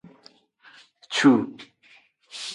[1.13, 1.29] Cu.